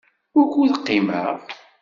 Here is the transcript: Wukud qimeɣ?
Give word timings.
Wukud 0.35 0.71
qimeɣ? 0.85 1.27